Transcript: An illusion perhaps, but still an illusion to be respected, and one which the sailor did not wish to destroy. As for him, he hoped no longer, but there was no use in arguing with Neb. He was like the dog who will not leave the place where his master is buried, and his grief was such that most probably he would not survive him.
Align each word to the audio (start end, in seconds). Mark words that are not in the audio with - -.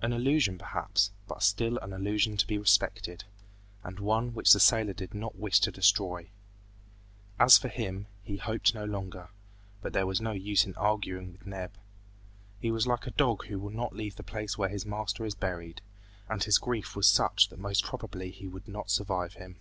An 0.00 0.14
illusion 0.14 0.56
perhaps, 0.56 1.12
but 1.26 1.42
still 1.42 1.76
an 1.80 1.92
illusion 1.92 2.38
to 2.38 2.46
be 2.46 2.56
respected, 2.56 3.24
and 3.84 4.00
one 4.00 4.32
which 4.32 4.54
the 4.54 4.60
sailor 4.60 4.94
did 4.94 5.12
not 5.12 5.36
wish 5.36 5.60
to 5.60 5.70
destroy. 5.70 6.30
As 7.38 7.58
for 7.58 7.68
him, 7.68 8.06
he 8.22 8.38
hoped 8.38 8.74
no 8.74 8.86
longer, 8.86 9.28
but 9.82 9.92
there 9.92 10.06
was 10.06 10.22
no 10.22 10.32
use 10.32 10.64
in 10.64 10.74
arguing 10.76 11.32
with 11.32 11.44
Neb. 11.46 11.72
He 12.58 12.70
was 12.70 12.86
like 12.86 13.02
the 13.04 13.10
dog 13.10 13.44
who 13.48 13.58
will 13.58 13.68
not 13.68 13.92
leave 13.94 14.16
the 14.16 14.22
place 14.22 14.56
where 14.56 14.70
his 14.70 14.86
master 14.86 15.26
is 15.26 15.34
buried, 15.34 15.82
and 16.30 16.42
his 16.42 16.56
grief 16.56 16.96
was 16.96 17.06
such 17.06 17.50
that 17.50 17.58
most 17.58 17.84
probably 17.84 18.30
he 18.30 18.46
would 18.48 18.68
not 18.68 18.88
survive 18.88 19.34
him. 19.34 19.58